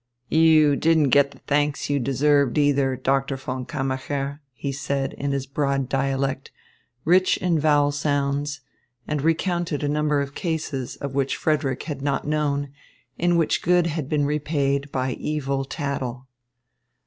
"You 0.29 0.75
didn't 0.75 1.09
get 1.09 1.29
the 1.29 1.37
thanks 1.37 1.87
you 1.87 1.99
deserved, 1.99 2.57
either, 2.57 2.95
Doctor 2.95 3.35
von 3.35 3.67
Kammacher," 3.67 4.39
he 4.51 4.71
said 4.71 5.13
in 5.13 5.31
his 5.31 5.45
broad 5.45 5.89
dialect, 5.89 6.49
rich 7.05 7.37
in 7.37 7.59
vowel 7.59 7.91
sounds, 7.91 8.61
and 9.07 9.21
recounted 9.21 9.83
a 9.83 9.87
number 9.87 10.19
of 10.19 10.33
cases, 10.33 10.95
of 10.95 11.13
which 11.13 11.35
Frederick 11.37 11.83
had 11.83 12.01
not 12.01 12.25
known, 12.25 12.69
in 13.19 13.35
which 13.37 13.61
good 13.61 13.85
had 13.85 14.09
been 14.09 14.25
repaid 14.25 14.91
by 14.91 15.11
evil 15.11 15.65
tattle. 15.65 16.27